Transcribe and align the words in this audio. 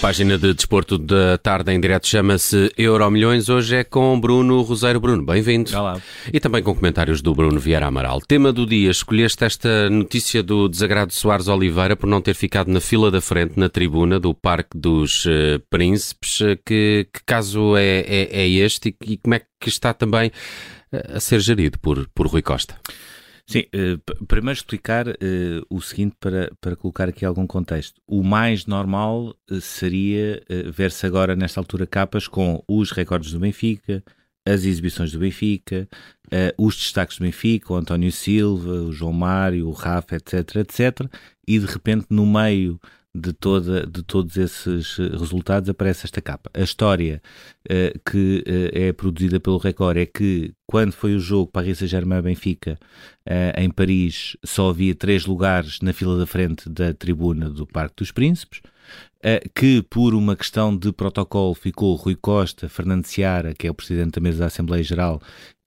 página 0.00 0.38
de 0.38 0.54
desporto 0.54 0.96
da 0.96 1.36
tarde 1.38 1.72
em 1.72 1.80
direto 1.80 2.06
chama-se 2.06 2.72
Euro 2.78 3.10
Milhões. 3.10 3.48
Hoje 3.48 3.76
é 3.76 3.84
com 3.84 4.18
Bruno 4.18 4.62
Roseiro. 4.62 5.00
Bruno, 5.00 5.24
bem-vindo. 5.24 5.76
Olá. 5.76 6.00
E 6.32 6.38
também 6.38 6.62
com 6.62 6.74
comentários 6.74 7.20
do 7.20 7.34
Bruno 7.34 7.58
Vieira 7.58 7.86
Amaral. 7.86 8.20
Tema 8.20 8.52
do 8.52 8.64
dia: 8.64 8.90
escolheste 8.90 9.44
esta 9.44 9.90
notícia 9.90 10.42
do 10.42 10.68
desagrado 10.68 11.08
de 11.08 11.16
Soares 11.16 11.48
Oliveira 11.48 11.96
por 11.96 12.06
não 12.06 12.20
ter 12.20 12.34
ficado 12.34 12.70
na 12.70 12.80
fila 12.80 13.10
da 13.10 13.20
frente, 13.20 13.58
na 13.58 13.68
tribuna 13.68 14.20
do 14.20 14.32
Parque 14.32 14.78
dos 14.78 15.24
uh, 15.24 15.60
Príncipes. 15.68 16.38
Que, 16.64 17.08
que 17.12 17.20
caso 17.26 17.76
é, 17.76 18.00
é, 18.00 18.42
é 18.42 18.48
este 18.48 18.90
e, 19.04 19.12
e 19.12 19.16
como 19.16 19.34
é 19.34 19.42
que 19.60 19.68
está 19.68 19.92
também 19.92 20.30
uh, 20.92 21.16
a 21.16 21.20
ser 21.20 21.40
gerido 21.40 21.78
por, 21.78 22.08
por 22.14 22.28
Rui 22.28 22.42
Costa? 22.42 22.76
Sim, 23.50 23.60
uh, 23.60 24.26
primeiro 24.26 24.58
explicar 24.58 25.08
uh, 25.08 25.14
o 25.70 25.80
seguinte 25.80 26.14
para, 26.20 26.52
para 26.60 26.76
colocar 26.76 27.08
aqui 27.08 27.24
algum 27.24 27.46
contexto. 27.46 27.98
O 28.06 28.22
mais 28.22 28.66
normal 28.66 29.34
uh, 29.50 29.60
seria 29.60 30.42
ver-se 30.70 31.06
agora, 31.06 31.34
nesta 31.34 31.58
altura, 31.58 31.86
capas 31.86 32.28
com 32.28 32.62
os 32.68 32.90
recordes 32.90 33.32
do 33.32 33.40
Benfica, 33.40 34.04
as 34.46 34.64
exibições 34.64 35.12
do 35.12 35.18
Benfica, 35.18 35.88
os 36.56 36.76
destaques 36.76 37.18
do 37.18 37.24
Benfica, 37.24 37.72
o 37.72 37.76
António 37.76 38.10
Silva, 38.10 38.70
o 38.70 38.92
João 38.92 39.12
Mário, 39.12 39.68
o 39.68 39.72
Rafa, 39.72 40.16
etc, 40.16 40.56
etc, 40.56 41.00
e 41.46 41.58
de 41.58 41.66
repente 41.66 42.06
no 42.08 42.26
meio 42.26 42.80
de, 43.18 43.32
toda, 43.32 43.86
de 43.86 44.02
todos 44.02 44.36
esses 44.36 44.98
eh, 44.98 45.16
resultados 45.16 45.68
aparece 45.68 46.06
esta 46.06 46.20
capa. 46.20 46.50
A 46.54 46.60
história 46.60 47.20
uh, 47.66 48.10
que 48.10 48.44
uh, 48.46 48.78
é 48.78 48.92
produzida 48.92 49.40
pelo 49.40 49.58
Record 49.58 49.96
é 49.98 50.06
que 50.06 50.52
quando 50.66 50.92
foi 50.92 51.14
o 51.14 51.20
jogo 51.20 51.50
Paris 51.50 51.78
Saint-Germain-Benfica 51.78 52.78
uh, 53.26 53.60
em 53.60 53.70
Paris 53.70 54.36
só 54.44 54.70
havia 54.70 54.94
três 54.94 55.26
lugares 55.26 55.80
na 55.80 55.92
fila 55.92 56.18
da 56.18 56.26
frente 56.26 56.68
da 56.68 56.94
tribuna 56.94 57.50
do 57.50 57.66
Parque 57.66 57.96
dos 57.98 58.12
Príncipes, 58.12 58.60
que 59.52 59.82
por 59.82 60.14
uma 60.14 60.36
questão 60.36 60.76
de 60.76 60.92
protocolo 60.92 61.52
ficou 61.52 61.96
Rui 61.96 62.14
Costa, 62.14 62.68
Fernando 62.68 63.04
Seara, 63.04 63.52
que 63.52 63.66
é 63.66 63.70
o 63.70 63.74
Presidente 63.74 64.12
da 64.12 64.20
Mesa 64.20 64.38
da 64.38 64.46
Assembleia 64.46 64.84
Geral, 64.84 65.20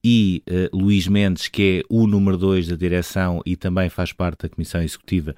e 0.03 0.43
uh, 0.49 0.75
Luís 0.75 1.07
Mendes, 1.07 1.47
que 1.47 1.79
é 1.79 1.93
o 1.93 2.07
número 2.07 2.37
2 2.37 2.67
da 2.69 2.75
direção 2.75 3.41
e 3.45 3.55
também 3.55 3.89
faz 3.89 4.11
parte 4.11 4.43
da 4.43 4.49
comissão 4.49 4.81
executiva 4.81 5.35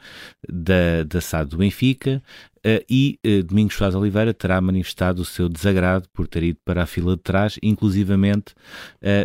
da, 0.48 1.04
da 1.06 1.20
SAD 1.20 1.50
do 1.50 1.58
Benfica, 1.58 2.24
uh, 2.60 2.84
e 2.90 3.20
uh, 3.26 3.44
Domingos 3.44 3.76
Soares 3.76 3.96
Oliveira 3.96 4.34
terá 4.34 4.62
manifestado 4.62 5.22
o 5.22 5.26
seu 5.26 5.50
desagrado 5.50 6.08
por 6.14 6.28
ter 6.28 6.44
ido 6.44 6.60
para 6.64 6.84
a 6.84 6.86
fila 6.86 7.16
de 7.16 7.22
trás, 7.22 7.60
inclusivamente 7.62 8.56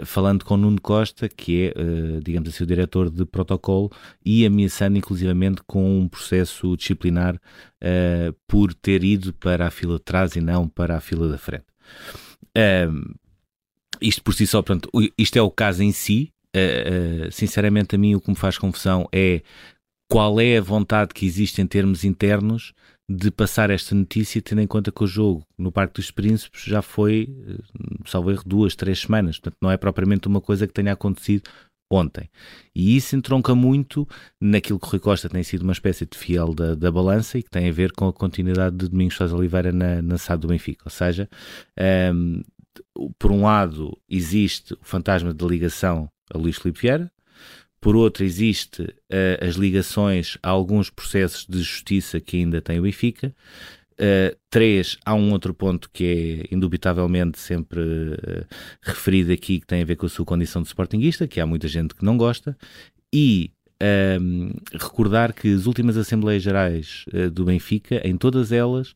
falando 0.05 0.45
com 0.45 0.57
Nuno 0.57 0.81
Costa, 0.81 1.29
que 1.29 1.67
é, 1.67 2.21
digamos 2.23 2.49
assim, 2.49 2.65
o 2.65 2.67
diretor 2.67 3.11
de 3.11 3.25
protocolo, 3.25 3.91
e 4.25 4.45
ameaçando 4.45 4.99
inclusivamente 4.99 5.63
com 5.67 6.01
um 6.01 6.09
processo 6.09 6.77
disciplinar 6.77 7.41
por 8.47 8.75
ter 8.75 9.05
ido 9.05 9.33
para 9.33 9.67
a 9.67 9.71
fila 9.71 9.95
de 9.95 10.03
trás 10.03 10.37
e 10.37 10.41
não 10.41 10.69
para 10.69 10.97
a 10.97 11.01
fila 11.01 11.29
da 11.29 11.39
frente 11.39 11.67
isto 14.01 14.23
por 14.23 14.35
si 14.35 14.47
só, 14.47 14.63
pronto, 14.63 14.91
isto 15.17 15.37
é 15.37 15.43
o 15.43 15.51
caso 15.51 15.83
em 15.83 15.93
si. 15.93 16.31
Uh, 16.57 17.29
uh, 17.29 17.33
sinceramente, 17.33 17.95
a 17.95 17.99
mim 17.99 18.15
o 18.15 18.21
que 18.21 18.31
me 18.31 18.37
faz 18.37 18.57
confusão 18.57 19.07
é 19.13 19.43
qual 20.11 20.41
é 20.41 20.57
a 20.57 20.63
vontade 20.63 21.13
que 21.13 21.27
existe 21.27 21.61
em 21.61 21.67
termos 21.67 22.05
internos 22.05 22.73
de 23.11 23.31
passar 23.31 23.71
esta 23.71 23.95
notícia, 23.95 24.41
tendo 24.43 24.61
em 24.61 24.67
conta 24.67 24.93
que 24.93 25.03
o 25.03 25.07
jogo 25.07 25.43
no 25.57 25.73
Parque 25.73 25.95
dos 25.95 26.11
Príncipes 26.11 26.63
já 26.65 26.83
foi, 26.83 27.29
uh, 27.29 28.09
salvo 28.09 28.31
erro, 28.31 28.43
duas, 28.45 28.75
três 28.75 29.01
semanas. 29.01 29.39
Portanto, 29.39 29.59
não 29.61 29.71
é 29.71 29.77
propriamente 29.77 30.29
uma 30.29 30.41
coisa 30.41 30.67
que 30.67 30.73
tenha 30.73 30.93
acontecido 30.93 31.49
ontem. 31.91 32.29
E 32.75 32.97
isso 32.97 33.17
entronca 33.17 33.55
muito 33.55 34.07
naquilo 34.41 34.79
que 34.79 34.87
o 34.87 34.91
Rui 34.91 35.01
Costa 35.01 35.29
tem 35.29 35.43
sido 35.43 35.63
uma 35.63 35.73
espécie 35.73 36.07
de 36.07 36.17
fiel 36.17 36.55
da, 36.55 36.75
da 36.75 36.93
balança 36.93 37.39
e 37.39 37.43
que 37.43 37.51
tem 37.51 37.69
a 37.69 37.73
ver 37.73 37.93
com 37.93 38.07
a 38.09 38.13
continuidade 38.13 38.77
de 38.77 38.89
Domingos 38.89 39.17
Sousa 39.17 39.37
Oliveira 39.37 39.73
na, 39.73 40.03
na 40.03 40.19
SAD 40.19 40.43
do 40.43 40.49
Benfica. 40.49 40.83
Ou 40.85 40.91
seja, 40.91 41.29
um, 41.79 41.83
ehm, 41.83 42.43
por 43.19 43.31
um 43.31 43.43
lado, 43.43 43.97
existe 44.09 44.75
o 44.75 44.79
fantasma 44.83 45.33
de 45.33 45.47
ligação 45.47 46.09
a 46.33 46.39
Luís 46.39 46.57
Filipe 46.57 46.81
Vieira, 46.81 47.13
por 47.81 47.95
outro, 47.95 48.25
existe 48.25 48.83
uh, 48.83 49.47
as 49.47 49.55
ligações 49.55 50.37
a 50.43 50.49
alguns 50.49 50.91
processos 50.91 51.47
de 51.47 51.59
justiça 51.59 52.21
que 52.21 52.39
ainda 52.39 52.61
tem 52.61 52.79
o 52.79 52.83
Benfica. 52.83 53.35
Uh, 53.93 54.37
três, 54.51 54.97
há 55.05 55.15
um 55.15 55.33
outro 55.33 55.55
ponto 55.55 55.89
que 55.93 56.49
é 56.51 56.55
indubitavelmente 56.55 57.39
sempre 57.39 57.81
uh, 57.81 58.47
referido 58.83 59.33
aqui, 59.33 59.61
que 59.61 59.67
tem 59.67 59.83
a 59.83 59.85
ver 59.85 59.97
com 59.97 60.07
a 60.07 60.09
sua 60.09 60.25
condição 60.25 60.61
de 60.63 60.69
sportinguista, 60.69 61.29
que 61.29 61.41
há 61.41 61.47
muita 61.47 61.69
gente 61.69 61.95
que 61.95 62.05
não 62.05 62.17
gosta, 62.17 62.57
e 63.13 63.53
um, 64.21 64.51
recordar 64.73 65.33
que 65.33 65.53
as 65.53 65.67
últimas 65.67 65.97
Assembleias 65.97 66.43
Gerais 66.43 67.05
uh, 67.13 67.31
do 67.31 67.45
Benfica, 67.45 68.01
em 68.05 68.17
todas 68.17 68.51
elas, 68.51 68.93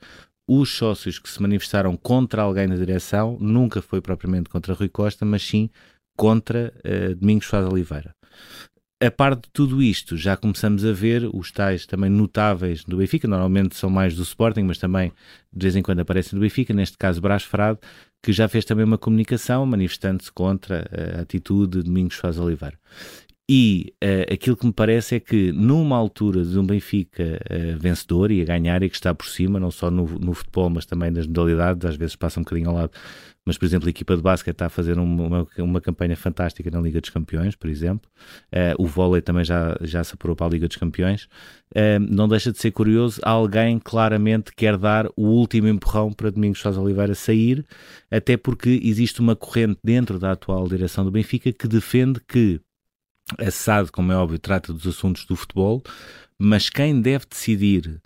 os 0.61 0.71
sócios 0.77 1.19
que 1.19 1.31
se 1.31 1.41
manifestaram 1.41 1.97
contra 1.97 2.43
alguém 2.43 2.67
na 2.67 2.77
direção 2.77 3.39
nunca 3.41 3.81
foi 3.81 4.01
propriamente 4.01 4.51
contra 4.51 4.75
Rui 4.75 4.89
Costa, 4.89 5.25
mas 5.25 5.43
sim 5.43 5.71
contra 6.17 6.73
uh, 6.85 7.15
Domingos 7.15 7.47
Faz 7.47 7.67
Oliveira. 7.67 8.15
A 9.03 9.11
par 9.11 9.35
de 9.35 9.49
tudo 9.53 9.83
isto, 9.83 10.17
já 10.17 10.37
começamos 10.37 10.85
a 10.85 10.93
ver 10.93 11.29
os 11.33 11.51
tais 11.51 11.87
também 11.87 12.09
notáveis 12.09 12.85
do 12.85 12.99
Benfica, 12.99 13.27
normalmente 13.27 13.75
são 13.77 13.91
mais 13.91 14.15
do 14.15 14.23
Sporting, 14.23 14.63
mas 14.63 14.79
também 14.79 15.11
de 15.53 15.65
vez 15.65 15.75
em 15.75 15.83
quando 15.83 16.01
aparecem 16.01 16.39
do 16.39 16.43
Benfica, 16.43 16.73
neste 16.73 16.97
caso 16.97 17.21
Brás 17.21 17.43
Frade, 17.43 17.81
que 18.23 18.33
já 18.33 18.47
fez 18.47 18.65
também 18.65 18.85
uma 18.85 18.99
comunicação 18.99 19.67
manifestando-se 19.67 20.31
contra 20.31 20.89
a 21.17 21.23
atitude 21.23 21.79
de 21.79 21.85
Domingos 21.85 22.15
Faz 22.15 22.39
Oliveira. 22.39 22.79
E 23.55 23.93
uh, 24.03 24.33
aquilo 24.33 24.57
que 24.57 24.65
me 24.65 24.73
parece 24.73 25.17
é 25.17 25.21
que, 25.21 25.53
numa 25.53 25.95
altura 25.95 26.43
de 26.43 26.59
um 26.59 26.65
Benfica 26.65 27.23
uh, 27.23 27.79
vencedor 27.79 28.31
e 28.31 28.41
a 28.41 28.47
ganhar 28.47 28.83
e 28.83 28.89
que 28.89 28.95
está 28.95 29.15
por 29.15 29.27
cima, 29.27 29.61
não 29.61 29.71
só 29.71 29.91
no, 29.91 30.07
no, 30.19 30.33
futebol, 30.33 30.71
mas 30.71 30.87
também 30.87 31.11
nas 31.11 31.27
modalidades, 31.27 31.85
às 31.85 31.95
vezes 31.95 32.17
passa 32.17 32.41
um 32.41 32.45
bocadinho 32.45 32.71
ao 32.71 32.77
lado, 32.77 32.93
mas, 33.45 33.59
por 33.59 33.67
exemplo, 33.67 33.89
a 33.89 33.91
equipa 33.91 34.17
de 34.17 34.23
basquete 34.23 34.55
está 34.55 34.67
a 34.67 34.71
fazer 34.71 34.99
uma, 34.99 35.47
uma 35.59 35.81
campanha 35.83 36.17
fantástica 36.17 36.71
na 36.71 36.81
Liga 36.81 36.99
dos 36.99 37.11
Campeões, 37.11 37.55
por 37.55 37.69
exemplo. 37.69 38.11
Uh, 38.51 38.83
o 38.83 38.87
vôlei 38.87 39.21
também 39.21 39.45
já, 39.45 39.77
já 39.83 40.03
se 40.03 40.15
apurou 40.15 40.35
para 40.35 40.47
a 40.47 40.49
Liga 40.49 40.67
dos 40.67 40.79
Campeões. 40.79 41.29
não 42.09 42.27
deixa 42.27 42.53
de 42.53 42.59
ser 42.59 42.71
curioso, 42.71 43.21
alguém 43.23 43.79
claramente 43.79 44.51
quer 44.57 44.79
dar 44.79 45.11
o 45.15 45.27
último 45.27 45.69
empurrão 45.69 46.11
para 46.11 46.31
Domingos 46.31 46.61
Sousa 46.61 46.81
Oliveira 46.81 47.15
sair, 47.15 47.67
até 48.11 48.35
porque 48.35 48.81
existe 48.83 49.21
uma 49.21 49.37
corrente 49.37 49.79
dentro 49.85 50.19
da 50.19 50.33
atual 50.33 50.67
direção 50.67 51.05
do 51.05 51.11
Benfica 51.11 51.53
que 51.53 51.69
defende 51.69 52.19
que 52.27 52.59
a 53.39 53.51
SAD, 53.51 53.91
como 53.91 54.13
é 54.13 54.17
óbvio, 54.17 54.39
trata 54.39 54.73
dos 54.73 54.87
assuntos 54.87 55.25
do 55.25 55.37
futebol, 55.37 55.83
mas 56.39 56.69
quem 56.69 57.01
deve 57.01 57.27
decidir 57.27 58.01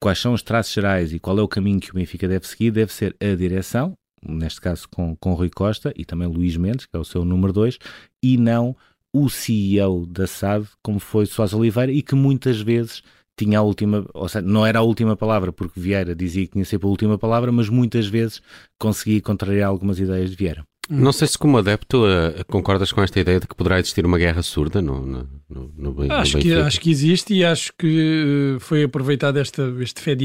quais 0.00 0.18
são 0.18 0.32
os 0.32 0.42
traços 0.42 0.72
gerais 0.72 1.12
e 1.12 1.18
qual 1.18 1.38
é 1.38 1.42
o 1.42 1.48
caminho 1.48 1.80
que 1.80 1.90
o 1.90 1.94
Benfica 1.94 2.28
deve 2.28 2.46
seguir 2.46 2.70
deve 2.70 2.92
ser 2.92 3.16
a 3.20 3.34
direção, 3.34 3.94
neste 4.22 4.60
caso 4.60 4.88
com, 4.88 5.16
com 5.16 5.34
Rui 5.34 5.50
Costa 5.50 5.92
e 5.96 6.04
também 6.04 6.28
Luís 6.28 6.56
Mendes, 6.56 6.86
que 6.86 6.96
é 6.96 6.98
o 6.98 7.04
seu 7.04 7.24
número 7.24 7.52
2, 7.52 7.78
e 8.22 8.36
não 8.36 8.76
o 9.12 9.28
CEO 9.28 10.06
da 10.06 10.26
SAD, 10.26 10.66
como 10.82 10.98
foi 10.98 11.26
Soares 11.26 11.54
Oliveira, 11.54 11.90
e 11.90 12.02
que 12.02 12.14
muitas 12.14 12.60
vezes 12.60 13.02
tinha 13.36 13.60
a 13.60 13.62
última, 13.62 14.04
ou 14.12 14.28
seja, 14.28 14.44
não 14.44 14.66
era 14.66 14.80
a 14.80 14.82
última 14.82 15.16
palavra, 15.16 15.52
porque 15.52 15.78
Vieira 15.78 16.14
dizia 16.14 16.44
que 16.44 16.52
tinha 16.52 16.64
sempre 16.64 16.86
a 16.86 16.90
última 16.90 17.16
palavra, 17.16 17.52
mas 17.52 17.68
muitas 17.68 18.06
vezes 18.06 18.42
conseguia 18.78 19.22
contrariar 19.22 19.68
algumas 19.68 19.98
ideias 19.98 20.30
de 20.30 20.36
Vieira. 20.36 20.64
Não 20.88 21.12
sei 21.12 21.28
se 21.28 21.36
como 21.36 21.58
adepto 21.58 22.04
uh, 22.04 22.44
concordas 22.46 22.90
com 22.92 23.02
esta 23.02 23.20
ideia 23.20 23.38
de 23.38 23.46
que 23.46 23.54
poderá 23.54 23.78
existir 23.78 24.06
uma 24.06 24.16
guerra 24.16 24.42
surda 24.42 24.80
no, 24.80 25.04
no, 25.04 25.28
no, 25.48 25.72
no 25.76 26.12
acho 26.12 26.38
que 26.38 26.54
Acho 26.54 26.80
que 26.80 26.90
existe 26.90 27.34
e 27.34 27.44
acho 27.44 27.72
que 27.78 28.56
uh, 28.56 28.60
foi 28.60 28.84
aproveitado 28.84 29.38
esta, 29.38 29.62
este 29.80 30.00
fé. 30.00 30.16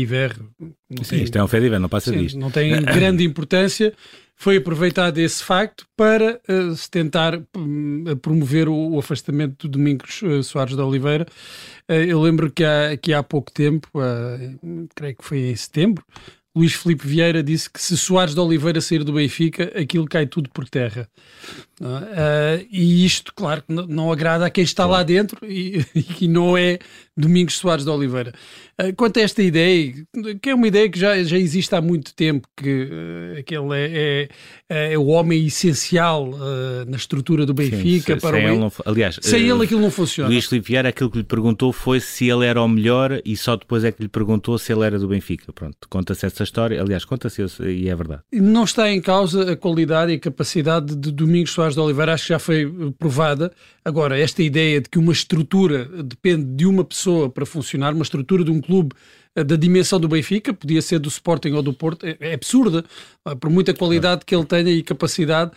Sim, 1.04 1.24
isto 1.24 1.38
é 1.38 1.44
um 1.44 1.48
fé 1.48 1.60
diver, 1.60 1.80
não 1.80 1.90
passa 1.90 2.12
sim, 2.12 2.18
disto. 2.18 2.40
Não 2.40 2.50
tem 2.50 2.82
grande 2.82 3.24
importância. 3.24 3.94
Foi 4.36 4.58
aproveitado 4.58 5.18
esse 5.20 5.44
facto 5.44 5.86
para 5.96 6.40
uh, 6.50 6.76
se 6.76 6.90
tentar 6.90 7.40
promover 8.22 8.70
o, 8.70 8.94
o, 8.94 9.00
afastamento 9.00 9.68
de 9.68 9.72
Domingos 9.72 10.22
Soares 10.44 10.76
da 10.76 10.86
Oliveira. 10.86 11.26
eu 11.88 12.22
lembro 12.22 12.50
que 12.52 12.64
há, 12.64 12.98
que 12.98 13.14
há 13.14 13.22
pouco 13.22 13.52
tempo, 13.52 13.88
creio 14.96 15.16
que 15.16 15.24
foi 15.24 15.40
em 15.52 15.56
setembro, 15.56 16.04
Luís 16.56 16.74
Felipe 16.74 17.08
Vieira 17.08 17.42
disse 17.42 17.70
que 17.70 17.82
se 17.82 17.98
Soares 17.98 18.36
de 18.36 18.40
Oliveira 18.40 18.80
sair 18.80 19.04
do 19.04 19.14
Benfica, 19.14 19.72
aquilo 19.76 20.06
cai 20.06 20.28
tudo 20.28 20.50
por 20.52 20.70
terra. 20.70 21.10
Uh, 21.82 22.64
e 22.72 23.04
isto, 23.06 23.34
claro, 23.36 23.64
não, 23.68 23.88
não, 23.88 24.12
agrada 24.12 24.46
a 24.46 24.50
quem 24.50 24.64
está 24.64 24.86
lá 24.86 25.02
dentro 25.02 25.40
e, 25.44 25.84
e 26.22 26.28
não 26.28 26.56
é 26.56 26.78
Domingos 27.18 27.58
Soares 27.58 27.84
de 27.84 27.90
Oliveira. 27.90 28.34
Uh, 28.80 28.96
quanto 28.96 29.20
a 29.20 29.24
esta 29.24 29.42
ideia, 29.42 29.94
que 30.42 30.50
é 30.50 30.56
uma 30.56 30.68
ideia 30.68 30.90
que 30.90 31.00
já, 31.00 31.22
já 31.24 31.38
existe 31.38 31.74
há 31.76 31.82
muito 31.82 32.14
tempo, 32.14 32.48
que 32.56 32.84
uh, 32.86 33.40
aquele 33.40 33.74
é, 33.74 34.30
é, 34.70 34.94
é, 34.94 34.98
o 34.98 35.08
homem 35.08 35.46
essencial 35.46 36.30
uh, 36.30 36.86
na 36.88 36.98
estrutura 36.98 37.46
do 37.46 37.54
Benfica. 37.54 38.14
Sim, 38.14 38.20
para 38.20 38.38
sem, 38.38 38.46
o... 38.46 38.50
ele 38.50 38.60
não, 38.60 38.72
aliás, 38.86 39.20
sem 39.22 39.50
ele 39.50 39.64
aquilo 39.64 39.82
não 39.82 39.92
funciona. 39.92 40.30
Luís 40.30 40.46
Felipe 40.46 40.68
Vieira, 40.68 40.90
aquilo 40.90 41.10
que 41.10 41.18
lhe 41.18 41.24
perguntou 41.24 41.74
foi 41.74 42.00
se 42.00 42.30
ele 42.30 42.46
era 42.46 42.62
o 42.62 42.68
melhor 42.68 43.20
e 43.26 43.36
só 43.36 43.56
depois 43.56 43.84
é 43.84 43.92
que 43.92 44.02
lhe 44.02 44.10
perguntou 44.10 44.58
se 44.58 44.72
ele 44.72 44.86
era 44.86 44.98
do 44.98 45.08
Benfica. 45.08 45.52
Pronto, 45.52 45.78
conta-se 45.90 46.26
essa 46.26 46.43
essa 46.44 46.50
história, 46.50 46.82
aliás, 46.82 47.06
conta-se 47.06 47.42
e 47.64 47.90
é 47.90 47.96
verdade. 47.96 48.22
Não 48.32 48.64
está 48.64 48.90
em 48.92 49.02
causa 49.02 49.54
a 49.54 49.56
qualidade 49.56 50.12
e 50.12 50.16
a 50.16 50.20
capacidade 50.20 50.96
de 50.96 51.12
Domingos 51.12 51.52
Soares 51.52 51.74
de 51.74 51.80
Oliveira, 51.80 52.14
acho 52.14 52.24
que 52.24 52.30
já 52.30 52.40
foi 52.40 52.94
provada. 53.00 53.52
Agora, 53.84 54.20
esta 54.20 54.44
ideia 54.44 54.82
de 54.82 54.90
que 54.90 55.00
uma 55.00 55.12
estrutura 55.12 55.86
depende 56.04 56.46
de 56.56 56.66
uma 56.66 56.84
pessoa 56.84 57.30
para 57.30 57.46
funcionar, 57.46 57.94
uma 57.94 58.04
estrutura 58.04 58.44
de 58.44 58.52
um 58.52 58.62
clube 58.62 58.94
eh, 59.36 59.44
da 59.44 59.56
dimensão 59.56 60.00
do 60.00 60.08
Benfica, 60.08 60.54
podia 60.54 60.82
ser 60.82 61.00
do 61.00 61.10
Sporting 61.10 61.52
ou 61.52 61.64
do 61.64 61.74
Porto, 61.74 62.06
é, 62.06 62.18
é 62.20 62.34
absurda, 62.34 62.84
eh, 63.26 63.36
por 63.36 63.50
muita 63.50 63.74
qualidade 63.74 64.26
que 64.26 64.36
ele 64.36 64.46
tenha 64.46 64.72
e 64.72 64.84
capacidade, 64.84 65.52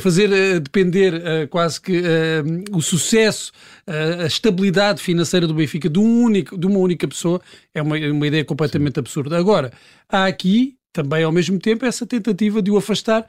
fazer 0.00 0.30
uh, 0.30 0.60
depender 0.60 1.14
uh, 1.14 1.48
quase 1.48 1.80
que 1.80 1.98
uh, 1.98 2.76
o 2.76 2.82
sucesso, 2.82 3.52
a 3.86 4.26
estabilidade 4.26 5.00
financeira 5.00 5.46
do 5.46 5.54
Benfica 5.54 5.88
de, 5.88 5.98
um 5.98 6.22
único, 6.22 6.58
de 6.58 6.66
uma 6.66 6.78
única 6.78 7.08
pessoa 7.08 7.40
é 7.74 7.80
uma, 7.80 7.96
uma 7.96 8.26
ideia 8.26 8.44
completamente 8.44 8.94
Sim. 8.94 9.00
absurda. 9.00 9.38
Agora, 9.38 9.72
há 10.08 10.26
aqui 10.26 10.76
também 10.92 11.22
ao 11.22 11.32
mesmo 11.32 11.58
tempo 11.58 11.86
essa 11.86 12.04
tentativa 12.04 12.60
de 12.60 12.70
o 12.70 12.76
afastar 12.76 13.26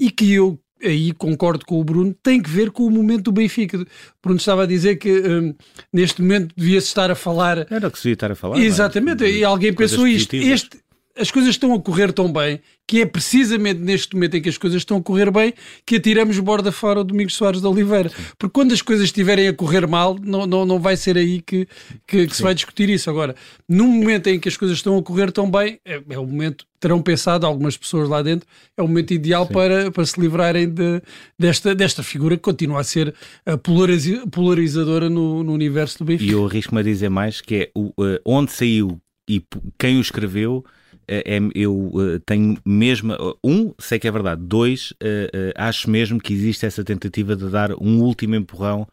e 0.00 0.10
que 0.10 0.32
eu 0.32 0.58
aí 0.82 1.12
concordo 1.12 1.64
com 1.64 1.80
o 1.80 1.84
Bruno, 1.84 2.14
tem 2.22 2.40
que 2.40 2.50
ver 2.50 2.70
com 2.70 2.84
o 2.84 2.90
momento 2.90 3.24
do 3.24 3.32
Benfica. 3.32 3.78
O 3.78 3.86
Bruno 4.22 4.38
estava 4.38 4.64
a 4.64 4.66
dizer 4.66 4.96
que 4.96 5.10
um, 5.10 5.54
neste 5.92 6.20
momento 6.20 6.52
devia-se 6.56 6.88
estar 6.88 7.10
a 7.10 7.14
falar. 7.14 7.66
Era 7.70 7.88
o 7.88 7.90
que 7.90 7.98
se 7.98 8.04
devia 8.04 8.14
estar 8.14 8.30
a 8.30 8.34
falar. 8.34 8.58
Exatamente, 8.58 9.24
mas, 9.24 9.34
e 9.34 9.44
alguém 9.44 9.72
pensou 9.72 10.06
isto. 10.06 10.34
Este, 10.36 10.78
as 11.16 11.30
coisas 11.30 11.50
estão 11.50 11.72
a 11.74 11.80
correr 11.80 12.12
tão 12.12 12.32
bem 12.32 12.60
que 12.86 13.00
é 13.00 13.06
precisamente 13.06 13.80
neste 13.80 14.14
momento 14.14 14.36
em 14.36 14.42
que 14.42 14.48
as 14.48 14.58
coisas 14.58 14.82
estão 14.82 14.98
a 14.98 15.02
correr 15.02 15.30
bem 15.30 15.54
que 15.86 15.96
atiramos 15.96 16.38
borda 16.38 16.70
fora 16.70 17.00
o 17.00 17.04
Domingos 17.04 17.34
Soares 17.34 17.60
de 17.60 17.66
Oliveira. 17.66 18.10
Porque 18.36 18.52
quando 18.52 18.72
as 18.72 18.82
coisas 18.82 19.06
estiverem 19.06 19.48
a 19.48 19.54
correr 19.54 19.86
mal, 19.86 20.18
não, 20.20 20.44
não, 20.44 20.66
não 20.66 20.78
vai 20.78 20.96
ser 20.96 21.16
aí 21.16 21.40
que, 21.40 21.66
que, 22.06 22.26
que 22.26 22.36
se 22.36 22.42
vai 22.42 22.54
discutir 22.54 22.90
isso. 22.90 23.08
Agora, 23.08 23.34
num 23.68 23.86
momento 23.86 24.26
em 24.26 24.38
que 24.38 24.48
as 24.48 24.56
coisas 24.56 24.76
estão 24.76 24.98
a 24.98 25.02
correr 25.02 25.32
tão 25.32 25.50
bem, 25.50 25.78
é, 25.84 26.02
é 26.10 26.18
o 26.18 26.26
momento, 26.26 26.66
terão 26.78 27.00
pensado 27.00 27.46
algumas 27.46 27.76
pessoas 27.76 28.08
lá 28.08 28.20
dentro, 28.20 28.46
é 28.76 28.82
o 28.82 28.88
momento 28.88 29.14
ideal 29.14 29.46
para, 29.46 29.90
para 29.90 30.04
se 30.04 30.20
livrarem 30.20 30.68
de, 30.68 31.00
desta, 31.38 31.74
desta 31.74 32.02
figura 32.02 32.36
que 32.36 32.42
continua 32.42 32.80
a 32.80 32.84
ser 32.84 33.14
a 33.46 33.56
polarizadora 33.56 35.08
no, 35.08 35.42
no 35.42 35.52
universo 35.52 36.00
do 36.00 36.04
Benfica. 36.04 36.30
E 36.30 36.34
eu 36.34 36.44
arrisco-me 36.44 36.80
a 36.80 36.84
dizer 36.84 37.08
mais 37.08 37.40
que 37.40 37.54
é 37.54 37.70
o, 37.74 37.86
uh, 37.98 38.20
onde 38.26 38.52
saiu 38.52 39.00
e 39.26 39.42
quem 39.78 39.96
o 39.96 40.00
escreveu 40.02 40.62
é, 41.06 41.36
é, 41.36 41.40
eu 41.54 41.74
uh, 41.74 42.20
tenho 42.20 42.58
mesmo. 42.64 43.14
Uh, 43.14 43.36
um, 43.44 43.74
sei 43.78 43.98
que 43.98 44.08
é 44.08 44.10
verdade. 44.10 44.42
Dois, 44.42 44.92
uh, 44.92 45.52
acho 45.56 45.90
mesmo 45.90 46.20
que 46.20 46.32
existe 46.32 46.66
essa 46.66 46.84
tentativa 46.84 47.36
de 47.36 47.48
dar 47.48 47.72
um 47.72 48.00
último 48.00 48.34
empurrão 48.34 48.86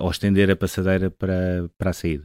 ou 0.00 0.10
estender 0.10 0.50
a 0.50 0.56
passadeira 0.56 1.10
para, 1.10 1.68
para 1.76 1.90
a 1.90 1.92
saída. 1.92 2.24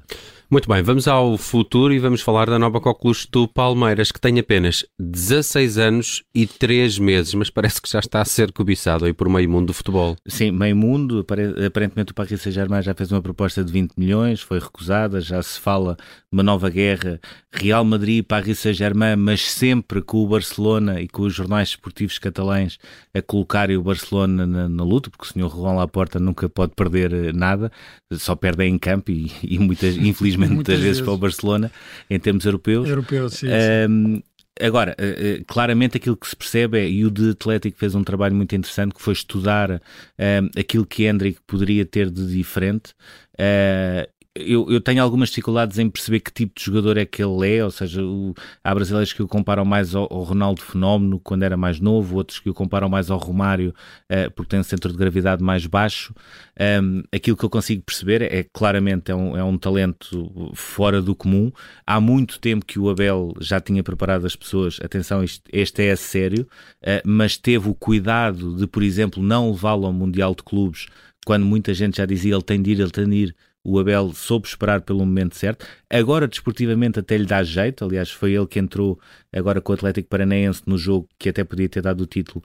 Muito 0.54 0.70
bem, 0.70 0.84
vamos 0.84 1.08
ao 1.08 1.36
futuro 1.36 1.92
e 1.92 1.98
vamos 1.98 2.22
falar 2.22 2.48
da 2.48 2.60
nova 2.60 2.80
coqueluche 2.80 3.28
do 3.32 3.48
Palmeiras, 3.48 4.12
que 4.12 4.22
tem 4.22 4.38
apenas 4.38 4.86
16 5.00 5.80
anos 5.80 6.24
e 6.32 6.46
3 6.46 7.00
meses, 7.00 7.34
mas 7.34 7.50
parece 7.50 7.82
que 7.82 7.90
já 7.90 7.98
está 7.98 8.22
a 8.22 8.26
ser 8.26 8.52
cobiçado 8.52 9.04
aí 9.06 9.14
por 9.14 9.28
meio 9.28 9.50
mundo 9.50 9.66
do 9.66 9.74
futebol. 9.74 10.16
Sim, 10.28 10.52
meio 10.52 10.76
mundo. 10.76 11.26
Aparentemente 11.66 12.12
o 12.12 12.14
Paris 12.14 12.40
Saint-Germain 12.40 12.84
já 12.84 12.94
fez 12.94 13.12
uma 13.12 13.20
proposta 13.20 13.64
de 13.64 13.72
20 13.72 13.94
milhões, 13.98 14.42
foi 14.42 14.60
recusada, 14.60 15.20
já 15.22 15.42
se 15.42 15.60
fala 15.60 15.96
de 15.96 16.04
uma 16.32 16.44
nova 16.44 16.70
guerra 16.70 17.20
Real 17.52 17.84
Madrid, 17.84 18.24
Paris 18.24 18.60
Saint-Germain, 18.60 19.16
mas 19.16 19.52
sempre 19.52 20.04
com 20.04 20.18
o 20.18 20.28
Barcelona 20.28 21.02
e 21.02 21.08
com 21.08 21.24
os 21.24 21.34
jornais 21.34 21.70
esportivos 21.70 22.20
catalães 22.20 22.78
a 23.12 23.24
colocarem 23.24 23.76
o 23.76 23.82
Barcelona 23.82 24.46
na, 24.46 24.70
na 24.70 24.84
luta, 24.84 25.10
porque 25.10 25.26
o 25.26 25.28
senhor 25.34 25.50
Juan 25.50 25.74
Laporta 25.74 26.20
nunca 26.20 26.48
pode 26.48 26.74
perder 26.76 27.12
eh, 27.12 27.34
nada, 27.34 27.72
só 28.12 28.36
perde 28.36 28.66
em 28.66 28.78
campo 28.78 29.10
e, 29.10 29.32
e 29.44 29.58
muitas, 29.58 29.98
infelizmente 29.98 30.43
muitas, 30.50 30.56
muitas 30.56 30.76
vezes, 30.76 30.88
vezes, 30.88 31.02
para 31.02 31.14
o 31.14 31.18
Barcelona, 31.18 31.72
em 32.10 32.20
termos 32.20 32.46
europeus. 32.46 32.88
Europeu, 32.88 33.30
sim. 33.30 33.48
Um, 33.90 34.22
Agora, 34.62 34.96
eh, 35.00 35.40
eh, 35.40 35.44
claramente 35.48 35.98
aquilo 35.98 36.16
que 36.16 36.28
se 36.28 36.36
percebe 36.36 36.78
é, 36.78 36.88
e 36.88 37.04
o 37.06 37.10
de 37.10 37.32
Atlético 37.32 37.78
fez 37.78 37.96
um 37.96 38.04
trabalho 38.04 38.36
muito 38.36 38.56
interessante, 38.56 38.94
que 38.94 39.02
foi 39.02 39.14
estudar 39.14 39.72
um, 39.72 40.60
aquilo 40.60 40.86
que 40.86 41.06
Hendrick 41.06 41.40
poderia 41.48 41.84
ter 41.86 42.12
de 42.12 42.28
diferente 42.28 42.94
uh, 43.34 44.08
eu, 44.36 44.70
eu, 44.72 44.82
tenho 44.82 45.04
algumas 45.04 45.30
dificuldades 45.30 45.78
em 45.78 45.88
perceber 45.88 46.20
que 46.20 46.32
tipo 46.32 46.54
de 46.58 46.66
jogador 46.66 46.98
é 46.98 47.06
que 47.06 47.24
ele 47.24 47.56
é, 47.56 47.64
ou 47.64 47.70
seja, 47.70 48.04
o, 48.04 48.34
há 48.64 48.74
brasileiros 48.74 49.14
que 49.14 49.22
o 49.22 49.28
comparam 49.28 49.64
mais 49.64 49.94
ao, 49.94 50.12
ao, 50.12 50.24
Ronaldo 50.24 50.60
Fenómeno 50.60 51.20
quando 51.20 51.44
era 51.44 51.56
mais 51.56 51.80
novo, 51.80 52.18
outros 52.18 52.40
que 52.40 52.50
o 52.50 52.54
comparam 52.54 52.90
mais 52.90 53.12
ao 53.12 53.20
Romário 53.20 53.76
uh, 54.12 54.32
porque 54.32 54.50
tem 54.50 54.60
um 54.60 54.64
centro 54.64 54.92
de 54.92 54.98
gravidade 54.98 55.44
mais 55.44 55.68
baixo. 55.68 56.16
Um, 56.60 57.04
aquilo 57.14 57.38
que 57.38 57.44
eu 57.44 57.50
consigo 57.50 57.84
perceber 57.84 58.24
é, 58.24 58.44
claramente 58.52 59.12
é 59.12 59.16
um, 59.16 59.38
é 59.38 59.44
um 59.44 59.56
talento 59.56 60.52
fora 60.56 61.00
do 61.00 61.16
comum. 61.16 61.52
Há 61.86 62.02
muito 62.02 62.40
tempo 62.40 62.66
que 62.66 62.80
o 62.80 62.90
Abel 62.90 63.34
já 63.40 63.62
tinha 63.62 63.84
preparado 63.84 64.26
as 64.26 64.36
pessoas, 64.36 64.80
atenção, 64.84 65.24
isto, 65.24 65.48
este 65.54 65.84
é 65.84 65.96
sério, 65.96 66.48
uh, 66.82 67.02
mas 67.06 67.38
teve 67.38 67.70
o 67.70 67.76
cuidado 67.76 68.56
de, 68.58 68.66
por 68.66 68.82
exemplo, 68.82 69.22
não 69.22 69.52
levá-lo 69.52 69.86
ao 69.86 69.94
Mundial 69.94 70.34
de 70.34 70.42
Clubes 70.42 70.88
quando 71.24 71.46
muita 71.46 71.74
gente 71.74 71.98
já 71.98 72.06
dizia 72.06 72.34
ele 72.34 72.44
tem 72.44 72.62
de 72.62 72.72
ir, 72.72 72.80
ele 72.80 72.92
tem 72.92 73.08
de 73.08 73.16
ir 73.16 73.36
o 73.64 73.80
Abel 73.80 74.12
soube 74.14 74.48
esperar 74.48 74.82
pelo 74.82 75.00
momento 75.00 75.36
certo. 75.36 75.66
Agora, 75.90 76.28
desportivamente, 76.28 77.00
até 77.00 77.18
lhe 77.18 77.26
dá 77.26 77.42
jeito. 77.44 77.86
Aliás, 77.86 78.12
foi 78.12 78.34
ele 78.34 78.46
que 78.46 78.60
entrou 78.60 79.00
agora 79.32 79.62
com 79.62 79.72
o 79.72 79.76
Atlético 79.76 80.10
Paranaense 80.10 80.64
no 80.66 80.78
jogo 80.78 81.08
que 81.18 81.30
até 81.30 81.44
podia 81.44 81.70
ter 81.70 81.82
dado 81.82 82.02
o 82.02 82.06
título 82.06 82.44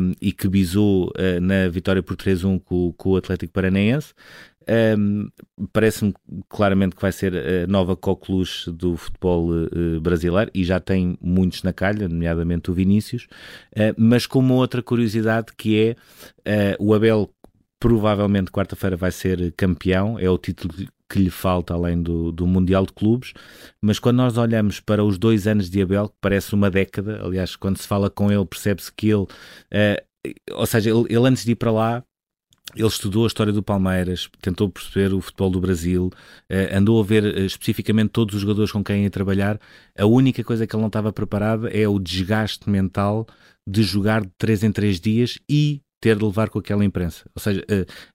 um, 0.00 0.12
e 0.20 0.32
que 0.32 0.48
bisou 0.48 1.08
uh, 1.08 1.40
na 1.40 1.68
vitória 1.68 2.02
por 2.02 2.16
3-1 2.16 2.60
com, 2.64 2.92
com, 2.92 3.10
o 3.10 3.16
Atlético 3.16 3.52
Paranaense. 3.52 4.12
Um, 4.98 5.28
Parece-me 5.72 6.12
claramente 6.48 6.94
que 6.94 7.00
vai 7.00 7.10
ser 7.10 7.34
a 7.34 7.66
nova 7.66 7.96
coqueluche 7.96 8.70
do 8.70 8.96
futebol 8.96 9.50
uh, 9.50 10.00
brasileiro 10.00 10.50
e 10.54 10.62
já 10.62 10.78
tem 10.78 11.16
muitos 11.22 11.62
na 11.62 11.72
calha, 11.72 12.08
nomeadamente 12.08 12.70
o 12.70 12.74
Vinícius, 12.74 13.26
uh, 13.72 13.94
mas 13.96 14.26
com 14.26 14.40
uma 14.40 14.54
outra 14.54 14.82
curiosidade 14.82 15.52
que 15.56 15.96
é 16.44 16.76
uh, 16.78 16.84
o 16.84 16.94
Abel 16.94 17.30
provavelmente 17.80 18.50
quarta-feira 18.50 18.96
vai 18.96 19.10
ser 19.10 19.52
campeão, 19.56 20.18
é 20.18 20.28
o 20.28 20.38
título 20.38 20.74
que 21.08 21.18
lhe 21.18 21.30
falta 21.30 21.72
além 21.72 22.02
do, 22.02 22.30
do 22.30 22.46
Mundial 22.46 22.84
de 22.84 22.92
Clubes, 22.92 23.32
mas 23.82 23.98
quando 23.98 24.18
nós 24.18 24.36
olhamos 24.36 24.78
para 24.78 25.02
os 25.02 25.16
dois 25.16 25.46
anos 25.46 25.70
de 25.70 25.80
Abel, 25.80 26.08
que 26.08 26.16
parece 26.20 26.54
uma 26.54 26.70
década, 26.70 27.22
aliás, 27.24 27.56
quando 27.56 27.78
se 27.78 27.86
fala 27.86 28.10
com 28.10 28.30
ele, 28.30 28.44
percebe-se 28.44 28.92
que 28.92 29.08
ele, 29.08 29.22
uh, 29.22 29.28
ou 30.52 30.66
seja, 30.66 30.90
ele, 30.90 31.06
ele, 31.08 31.26
antes 31.26 31.44
de 31.44 31.52
ir 31.52 31.56
para 31.56 31.70
lá, 31.70 32.04
ele 32.76 32.86
estudou 32.86 33.24
a 33.24 33.26
história 33.26 33.52
do 33.52 33.62
Palmeiras, 33.62 34.28
tentou 34.42 34.68
perceber 34.68 35.14
o 35.14 35.20
futebol 35.22 35.50
do 35.50 35.60
Brasil, 35.60 36.10
uh, 36.52 36.76
andou 36.76 37.00
a 37.00 37.04
ver 37.04 37.24
uh, 37.24 37.40
especificamente 37.40 38.10
todos 38.10 38.34
os 38.34 38.42
jogadores 38.42 38.70
com 38.70 38.84
quem 38.84 39.04
ia 39.04 39.10
trabalhar. 39.10 39.58
A 39.96 40.04
única 40.04 40.44
coisa 40.44 40.66
que 40.66 40.76
ele 40.76 40.82
não 40.82 40.88
estava 40.88 41.10
preparado 41.10 41.68
é 41.68 41.88
o 41.88 41.98
desgaste 41.98 42.68
mental 42.68 43.26
de 43.66 43.82
jogar 43.82 44.22
de 44.22 44.30
3 44.36 44.64
em 44.64 44.72
3 44.72 45.00
dias 45.00 45.38
e 45.48 45.80
ter 46.00 46.16
de 46.16 46.24
levar 46.24 46.48
com 46.48 46.58
aquela 46.58 46.84
imprensa. 46.84 47.24
Ou 47.34 47.42
seja, 47.42 47.64
a, 47.68 47.74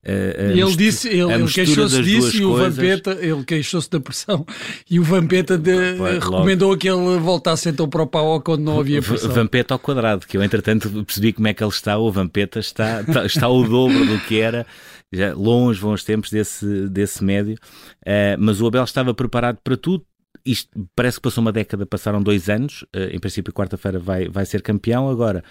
a, 0.09 0.47
a 0.47 0.51
ele 0.51 0.75
disse, 0.75 1.09
ele, 1.09 1.33
ele 1.33 1.51
queixou-se 1.51 2.01
disso 2.01 2.37
e 2.37 2.45
o 2.45 2.51
coisas... 2.51 2.75
Vampeta, 2.75 3.17
ele 3.19 3.43
queixou-se 3.43 3.89
da 3.89 3.99
pressão 3.99 4.45
e 4.89 4.99
o 4.99 5.03
Vampeta 5.03 5.57
de, 5.57 5.95
recomendou 6.19 6.69
logo. 6.69 6.79
que 6.79 6.89
ele 6.89 7.19
voltasse 7.19 7.69
então 7.69 7.89
para 7.89 8.01
o 8.03 8.07
pau 8.07 8.41
quando 8.41 8.61
não 8.61 8.79
havia 8.79 9.01
pressão. 9.01 9.31
Vampeta 9.31 9.73
ao 9.73 9.79
quadrado, 9.79 10.25
que 10.25 10.37
eu 10.37 10.43
entretanto 10.43 10.89
percebi 11.03 11.33
como 11.33 11.47
é 11.47 11.53
que 11.53 11.63
ele 11.63 11.71
está, 11.71 11.97
o 11.97 12.11
Vampeta 12.11 12.59
está, 12.59 13.01
está, 13.01 13.25
está 13.25 13.49
o 13.49 13.67
dobro 13.67 14.05
do 14.05 14.19
que 14.21 14.39
era, 14.39 14.65
já 15.11 15.33
longe 15.33 15.79
vão 15.79 15.91
os 15.91 16.03
tempos 16.03 16.29
desse, 16.29 16.87
desse 16.87 17.23
médio, 17.23 17.55
uh, 18.01 18.37
mas 18.39 18.61
o 18.61 18.67
Abel 18.67 18.83
estava 18.83 19.13
preparado 19.13 19.59
para 19.63 19.75
tudo, 19.75 20.05
isto 20.45 20.69
parece 20.95 21.17
que 21.17 21.23
passou 21.23 21.41
uma 21.41 21.51
década, 21.53 21.85
passaram 21.85 22.21
dois 22.21 22.49
anos. 22.49 22.83
Em 23.11 23.17
princípio, 23.17 23.53
quarta-feira 23.53 23.97
vai, 23.97 24.27
vai 24.27 24.45
ser 24.45 24.61
campeão. 24.61 25.07
Agora, 25.07 25.41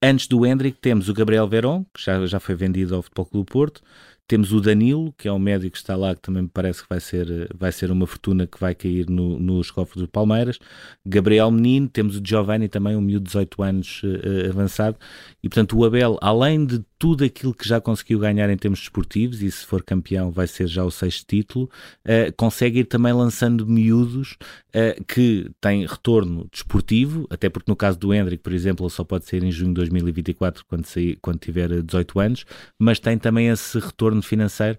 Antes 0.00 0.28
do 0.28 0.46
Hendrick 0.46 0.78
temos 0.80 1.08
o 1.08 1.14
Gabriel 1.14 1.48
Verón, 1.48 1.84
que 1.92 2.00
já, 2.02 2.24
já 2.26 2.38
foi 2.38 2.54
vendido 2.54 2.94
ao 2.94 3.02
Futebol 3.02 3.26
Clube 3.26 3.46
do 3.46 3.52
Porto. 3.52 3.82
Temos 4.28 4.52
o 4.52 4.60
Danilo, 4.60 5.12
que 5.16 5.26
é 5.26 5.32
um 5.32 5.38
médico 5.38 5.72
que 5.72 5.78
está 5.78 5.96
lá, 5.96 6.14
que 6.14 6.20
também 6.20 6.42
me 6.42 6.48
parece 6.48 6.82
que 6.82 6.88
vai 6.88 7.00
ser, 7.00 7.48
vai 7.56 7.72
ser 7.72 7.90
uma 7.90 8.06
fortuna 8.06 8.46
que 8.46 8.60
vai 8.60 8.74
cair 8.74 9.08
no, 9.08 9.38
nos 9.40 9.70
cofres 9.70 10.02
do 10.02 10.06
Palmeiras. 10.06 10.58
Gabriel 11.04 11.50
Menino, 11.50 11.88
temos 11.88 12.16
o 12.16 12.20
Giovanni 12.22 12.68
também, 12.68 12.94
um 12.94 13.00
miúdo 13.00 13.24
de 13.24 13.28
18 13.28 13.62
anos 13.62 14.02
uh, 14.04 14.50
avançado. 14.50 14.98
E 15.42 15.48
portanto, 15.48 15.78
o 15.78 15.84
Abel, 15.84 16.18
além 16.20 16.64
de 16.64 16.84
tudo 16.98 17.24
aquilo 17.24 17.54
que 17.54 17.68
já 17.68 17.80
conseguiu 17.80 18.18
ganhar 18.18 18.50
em 18.50 18.56
termos 18.56 18.80
desportivos, 18.80 19.40
e 19.40 19.50
se 19.50 19.64
for 19.64 19.82
campeão 19.82 20.30
vai 20.30 20.46
ser 20.46 20.66
já 20.66 20.84
o 20.84 20.90
sexto 20.90 21.26
título, 21.26 21.70
uh, 22.04 22.32
consegue 22.36 22.80
ir 22.80 22.84
também 22.84 23.12
lançando 23.12 23.66
miúdos 23.66 24.36
uh, 24.74 25.04
que 25.04 25.48
têm 25.60 25.86
retorno 25.86 26.48
desportivo, 26.50 27.26
até 27.30 27.48
porque 27.48 27.70
no 27.70 27.76
caso 27.76 27.98
do 27.98 28.12
Hendrick, 28.12 28.42
por 28.42 28.52
exemplo, 28.52 28.84
ele 28.84 28.92
só 28.92 29.04
pode 29.04 29.26
sair 29.26 29.44
em 29.44 29.52
junho 29.52 29.68
de 29.68 29.74
2024 29.74 30.64
quando, 30.66 30.86
sair, 30.86 31.16
quando 31.22 31.38
tiver 31.38 31.82
18 31.82 32.18
anos, 32.18 32.44
mas 32.78 32.98
tem 32.98 33.16
também 33.16 33.48
esse 33.48 33.78
retorno 33.78 34.20
financeiro 34.20 34.76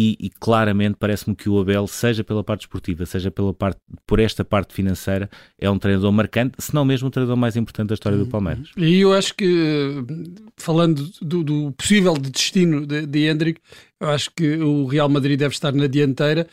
e, 0.00 0.16
e 0.20 0.30
claramente 0.30 0.94
parece-me 0.96 1.34
que 1.34 1.48
o 1.48 1.58
Abel, 1.58 1.88
seja 1.88 2.22
pela 2.22 2.44
parte 2.44 2.60
esportiva, 2.60 3.04
seja 3.04 3.32
pela 3.32 3.52
parte, 3.52 3.80
por 4.06 4.20
esta 4.20 4.44
parte 4.44 4.72
financeira, 4.72 5.28
é 5.58 5.68
um 5.68 5.76
treinador 5.76 6.12
marcante, 6.12 6.54
se 6.60 6.72
não 6.72 6.84
mesmo 6.84 7.08
o 7.08 7.10
treinador 7.10 7.36
mais 7.36 7.56
importante 7.56 7.88
da 7.88 7.94
história 7.94 8.16
do 8.16 8.24
Palmeiras. 8.28 8.68
E 8.76 9.00
eu 9.00 9.12
acho 9.12 9.34
que, 9.34 10.04
falando 10.56 11.04
do, 11.20 11.42
do 11.42 11.72
possível 11.72 12.14
destino 12.14 12.86
de, 12.86 13.06
de 13.06 13.26
Hendrick, 13.26 13.60
eu 13.98 14.08
acho 14.10 14.30
que 14.36 14.58
o 14.58 14.86
Real 14.86 15.08
Madrid 15.08 15.36
deve 15.36 15.54
estar 15.54 15.72
na 15.72 15.88
dianteira, 15.88 16.46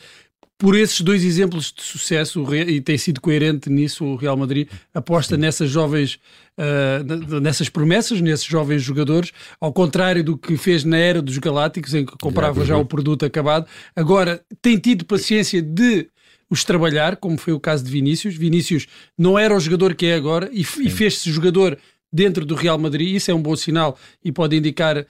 por 0.58 0.74
esses 0.74 1.00
dois 1.02 1.22
exemplos 1.22 1.72
de 1.72 1.82
sucesso, 1.82 2.54
e 2.54 2.80
tem 2.80 2.96
sido 2.96 3.20
coerente 3.20 3.68
nisso, 3.68 4.04
o 4.04 4.16
Real 4.16 4.36
Madrid 4.36 4.68
aposta 4.94 5.36
nessas 5.36 5.70
jovens, 5.70 6.18
uh, 6.58 7.40
nessas 7.40 7.68
promessas, 7.68 8.20
nesses 8.20 8.46
jovens 8.46 8.82
jogadores, 8.82 9.32
ao 9.60 9.72
contrário 9.72 10.24
do 10.24 10.36
que 10.36 10.56
fez 10.56 10.82
na 10.82 10.96
era 10.96 11.20
dos 11.20 11.36
Galácticos, 11.36 11.94
em 11.94 12.06
que 12.06 12.16
comprava 12.18 12.64
já, 12.64 12.76
o 12.76 12.86
produto 12.86 13.26
acabado. 13.26 13.66
Agora 13.94 14.40
tem 14.62 14.78
tido 14.78 15.04
paciência 15.04 15.60
de 15.60 16.08
os 16.48 16.64
trabalhar, 16.64 17.16
como 17.16 17.36
foi 17.36 17.52
o 17.52 17.60
caso 17.60 17.84
de 17.84 17.90
Vinícius. 17.90 18.36
Vinícius 18.36 18.86
não 19.18 19.38
era 19.38 19.54
o 19.54 19.60
jogador 19.60 19.94
que 19.94 20.06
é 20.06 20.14
agora 20.14 20.48
e, 20.52 20.60
e 20.60 20.90
fez-se 20.90 21.30
jogador 21.30 21.76
dentro 22.12 22.46
do 22.46 22.54
Real 22.54 22.78
Madrid, 22.78 23.14
isso 23.14 23.30
é 23.30 23.34
um 23.34 23.42
bom 23.42 23.54
sinal 23.56 23.98
e 24.24 24.32
pode 24.32 24.56
indicar 24.56 24.98
uh, 25.00 25.04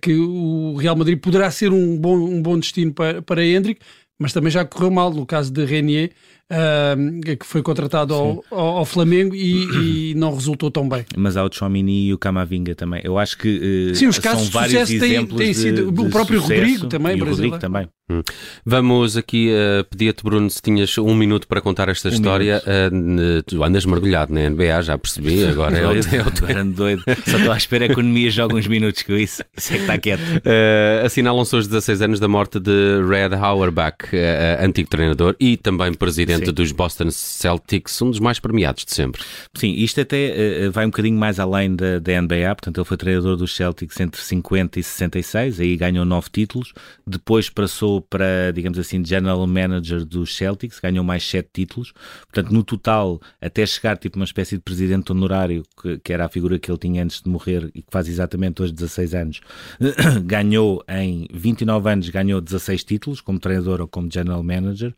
que 0.00 0.14
o 0.14 0.76
Real 0.76 0.96
Madrid 0.96 1.18
poderá 1.18 1.50
ser 1.50 1.72
um 1.72 1.98
bom, 1.98 2.16
um 2.16 2.40
bom 2.40 2.58
destino 2.58 2.94
para, 2.94 3.20
para 3.20 3.44
Hendrick, 3.44 3.80
mas 4.18 4.32
também 4.32 4.50
já 4.50 4.64
correu 4.64 4.90
mal 4.90 5.10
no 5.10 5.26
caso 5.26 5.50
de 5.52 5.64
Renier, 5.64 6.12
uh, 6.52 7.36
que 7.36 7.46
foi 7.46 7.62
contratado 7.62 8.14
ao, 8.14 8.44
ao, 8.50 8.84
Flamengo 8.84 9.34
e, 9.34 10.10
e, 10.10 10.14
não 10.14 10.34
resultou 10.34 10.70
tão 10.70 10.88
bem. 10.88 11.04
Mas 11.16 11.36
há 11.36 11.44
o 11.44 11.52
Chomini 11.52 12.06
e 12.06 12.14
o 12.14 12.18
Camavinga 12.18 12.74
também. 12.74 13.00
Eu 13.04 13.18
acho 13.18 13.36
que 13.38 13.90
uh, 13.92 13.94
Sim, 13.94 14.06
os 14.06 14.18
casos 14.18 14.48
são 14.48 14.62
de 14.62 14.68
sucesso 14.68 14.98
têm, 14.98 15.26
têm 15.26 15.54
sido 15.54 15.90
de, 15.90 16.00
o 16.00 16.10
próprio 16.10 16.40
Rodrigo 16.40 16.86
também, 16.86 17.16
e 17.16 17.22
o 17.22 17.24
Rodrigo 17.24 17.58
também. 17.58 17.88
Hum. 18.08 18.22
Vamos 18.64 19.16
aqui, 19.16 19.50
uh, 19.50 19.84
pedir-te, 19.84 20.22
Bruno, 20.22 20.48
se 20.48 20.62
tinhas 20.62 20.96
um 20.96 21.12
minuto 21.12 21.48
para 21.48 21.60
contar 21.60 21.88
esta 21.88 22.08
um 22.08 22.12
história. 22.12 22.62
Uh, 22.64 23.42
tu 23.42 23.64
andas 23.64 23.84
mergulhado 23.84 24.32
na 24.32 24.48
NBA, 24.48 24.82
já 24.82 24.96
percebi, 24.96 25.42
agora 25.46 25.76
é 25.76 25.86
o, 25.86 26.30
teu. 26.30 26.64
doido. 26.66 27.02
Só 27.26 27.36
estou 27.36 27.52
à 27.52 27.56
espera 27.56 27.86
que 27.86 27.90
a 27.90 27.94
economia 27.94 28.30
jogue 28.30 28.54
uns 28.54 28.68
minutos 28.68 29.02
com 29.02 29.14
isso. 29.14 29.42
Isso 29.56 29.72
é 29.72 29.76
que 29.76 29.82
está 29.82 29.98
quieto. 29.98 30.20
Uh, 30.20 31.04
assinalam-se 31.04 31.56
os 31.56 31.66
16 31.66 32.02
anos 32.02 32.20
da 32.20 32.28
morte 32.28 32.60
de 32.60 33.02
Red 33.08 33.34
Auerbach, 33.34 33.96
uh, 34.12 34.64
antigo 34.64 34.88
treinador 34.88 35.34
e 35.40 35.56
também 35.56 35.92
presidente 35.92 36.35
Sim. 36.44 36.52
dos 36.52 36.72
Boston 36.72 37.10
Celtics, 37.10 38.00
um 38.02 38.10
dos 38.10 38.20
mais 38.20 38.38
premiados 38.38 38.84
de 38.84 38.92
sempre. 38.92 39.22
Sim, 39.54 39.72
isto 39.72 40.00
até 40.00 40.68
vai 40.70 40.84
um 40.84 40.90
bocadinho 40.90 41.18
mais 41.18 41.38
além 41.40 41.74
da, 41.74 41.98
da 41.98 42.20
NBA, 42.20 42.54
portanto, 42.54 42.78
ele 42.78 42.84
foi 42.84 42.96
treinador 42.96 43.36
dos 43.36 43.54
Celtics 43.54 43.98
entre 44.00 44.20
50 44.20 44.80
e 44.80 44.82
66, 44.82 45.60
aí 45.60 45.76
ganhou 45.76 46.04
nove 46.04 46.28
títulos, 46.30 46.72
depois 47.06 47.48
passou 47.48 48.00
para, 48.00 48.52
digamos 48.52 48.78
assim, 48.78 49.04
General 49.04 49.46
Manager 49.46 50.04
dos 50.04 50.36
Celtics, 50.36 50.80
ganhou 50.80 51.04
mais 51.04 51.24
sete 51.24 51.48
títulos. 51.52 51.92
Portanto, 52.32 52.52
no 52.52 52.62
total, 52.62 53.20
até 53.40 53.64
chegar 53.64 53.96
tipo 53.96 54.16
uma 54.16 54.24
espécie 54.24 54.56
de 54.56 54.62
presidente 54.62 55.12
honorário, 55.12 55.62
que, 55.80 55.98
que 55.98 56.12
era 56.12 56.26
a 56.26 56.28
figura 56.28 56.58
que 56.58 56.70
ele 56.70 56.78
tinha 56.78 57.02
antes 57.02 57.22
de 57.22 57.28
morrer 57.28 57.70
e 57.74 57.82
que 57.82 57.88
faz 57.90 58.08
exatamente 58.08 58.62
hoje 58.62 58.72
16 58.72 59.14
anos, 59.14 59.40
ganhou 60.24 60.84
em 60.88 61.28
29 61.32 61.90
anos, 61.90 62.08
ganhou 62.08 62.40
16 62.40 62.84
títulos 62.84 63.20
como 63.20 63.38
treinador 63.38 63.80
ou 63.80 63.88
como 63.88 64.10
General 64.10 64.42
Manager. 64.42 64.90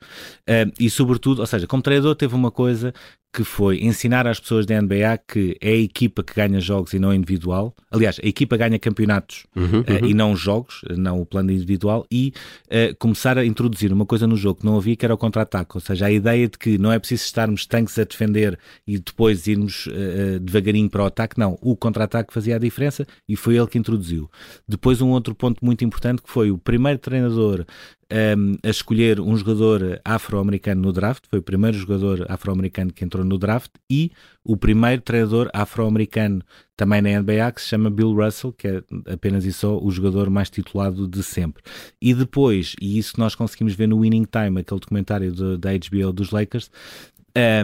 Uh, 0.48 0.72
e, 0.78 0.88
sobretudo, 0.88 1.27
ou 1.36 1.46
seja, 1.46 1.66
como 1.66 1.82
treinador 1.82 2.14
teve 2.14 2.34
uma 2.34 2.50
coisa 2.50 2.92
que 3.32 3.44
foi 3.44 3.84
ensinar 3.84 4.26
às 4.26 4.40
pessoas 4.40 4.64
da 4.64 4.80
NBA 4.80 5.18
que 5.28 5.56
é 5.60 5.70
a 5.70 5.76
equipa 5.76 6.22
que 6.22 6.34
ganha 6.34 6.60
jogos 6.60 6.94
e 6.94 6.98
não 6.98 7.12
individual. 7.12 7.74
Aliás, 7.90 8.18
a 8.22 8.26
equipa 8.26 8.56
ganha 8.56 8.78
campeonatos 8.78 9.46
uhum, 9.54 9.80
uh, 9.80 10.06
e 10.06 10.14
não 10.14 10.34
jogos, 10.34 10.80
não 10.96 11.20
o 11.20 11.26
plano 11.26 11.52
individual, 11.52 12.06
e 12.10 12.32
uh, 12.66 12.96
começar 12.98 13.36
a 13.36 13.44
introduzir 13.44 13.92
uma 13.92 14.06
coisa 14.06 14.26
no 14.26 14.36
jogo 14.36 14.60
que 14.60 14.66
não 14.66 14.76
havia, 14.76 14.96
que 14.96 15.04
era 15.04 15.14
o 15.14 15.18
contra-ataque. 15.18 15.72
Ou 15.76 15.80
seja, 15.80 16.06
a 16.06 16.10
ideia 16.10 16.48
de 16.48 16.56
que 16.56 16.78
não 16.78 16.90
é 16.90 16.98
preciso 16.98 17.24
estarmos 17.24 17.66
tanques 17.66 17.98
a 17.98 18.04
defender 18.04 18.58
e 18.86 18.98
depois 18.98 19.46
irmos 19.46 19.86
uh, 19.86 20.40
devagarinho 20.40 20.88
para 20.88 21.04
o 21.04 21.06
ataque. 21.06 21.38
Não, 21.38 21.58
o 21.60 21.76
contra-ataque 21.76 22.32
fazia 22.32 22.56
a 22.56 22.58
diferença 22.58 23.06
e 23.28 23.36
foi 23.36 23.56
ele 23.56 23.66
que 23.66 23.78
introduziu. 23.78 24.30
Depois, 24.66 25.02
um 25.02 25.10
outro 25.10 25.34
ponto 25.34 25.64
muito 25.64 25.84
importante 25.84 26.22
que 26.22 26.30
foi 26.30 26.50
o 26.50 26.58
primeiro 26.58 26.98
treinador 26.98 27.66
um, 28.10 28.56
a 28.62 28.70
escolher 28.70 29.20
um 29.20 29.36
jogador 29.36 30.00
afro-americano 30.04 30.80
no 30.80 30.92
draft, 30.92 31.24
foi 31.28 31.38
o 31.38 31.42
primeiro 31.42 31.76
jogador 31.76 32.24
afro-americano 32.28 32.92
que 32.92 33.04
entrou 33.04 33.24
no 33.24 33.36
draft 33.36 33.70
e 33.90 34.10
o 34.42 34.56
primeiro 34.56 35.02
treinador 35.02 35.50
afro-americano 35.52 36.42
também 36.76 37.02
na 37.02 37.20
NBA 37.20 37.52
que 37.52 37.60
se 37.60 37.68
chama 37.68 37.90
Bill 37.90 38.14
Russell, 38.14 38.52
que 38.52 38.68
é 38.68 38.82
apenas 39.12 39.44
e 39.44 39.52
só 39.52 39.78
o 39.78 39.90
jogador 39.90 40.30
mais 40.30 40.48
titulado 40.48 41.06
de 41.06 41.22
sempre. 41.22 41.62
E 42.00 42.14
depois, 42.14 42.74
e 42.80 42.98
isso 42.98 43.14
nós 43.18 43.34
conseguimos 43.34 43.74
ver 43.74 43.88
no 43.88 44.00
Winning 44.00 44.26
Time, 44.30 44.60
aquele 44.60 44.80
documentário 44.80 45.58
da 45.58 45.70
HBO 45.72 46.12
dos 46.12 46.30
Lakers, 46.30 46.70